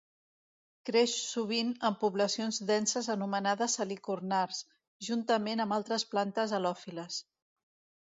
[0.89, 4.65] Creix sovint en poblacions denses anomenades salicornars,
[5.11, 7.25] juntament amb altres plantes halòfiles.